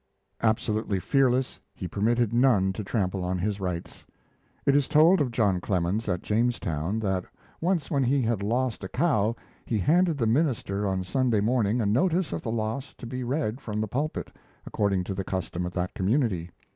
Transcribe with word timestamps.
Absolutely 0.41 0.99
fearless, 0.99 1.59
he 1.75 1.87
permitted 1.87 2.33
none 2.33 2.73
to 2.73 2.83
trample 2.83 3.23
on 3.23 3.37
his 3.37 3.59
rights. 3.59 4.03
It 4.65 4.75
is 4.75 4.87
told 4.87 5.21
of 5.21 5.29
John 5.29 5.61
Clemens, 5.61 6.09
at 6.09 6.23
Jamestown, 6.23 6.97
that 7.01 7.25
once 7.61 7.91
when 7.91 8.03
he 8.03 8.19
had 8.23 8.41
lost 8.41 8.83
a 8.83 8.87
cow 8.89 9.35
he 9.63 9.77
handed 9.77 10.17
the 10.17 10.25
minister 10.25 10.87
on 10.87 11.03
Sunday 11.03 11.39
morning 11.39 11.81
a 11.81 11.85
notice 11.85 12.33
of 12.33 12.41
the 12.41 12.49
loss 12.49 12.95
to 12.95 13.05
be 13.05 13.23
read 13.23 13.61
from 13.61 13.79
the 13.79 13.87
pulpit, 13.87 14.31
according 14.65 15.03
to 15.03 15.13
the 15.13 15.23
custom 15.23 15.67
of 15.67 15.73
that 15.73 15.93
community. 15.93 16.49